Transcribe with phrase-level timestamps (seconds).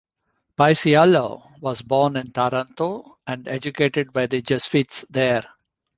[0.57, 5.43] Paisiello was born in Taranto and educated by the Jesuits there.